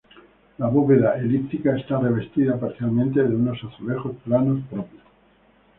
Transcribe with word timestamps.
La 0.57 0.65
bóveda 0.65 1.15
elíptica 1.19 1.77
está 1.77 1.99
revestida 1.99 2.59
parcialmente 2.59 3.21
de 3.21 3.35
unos 3.35 3.63
azulejos 3.63 4.15
planos 4.25 4.61
propios. 4.67 5.03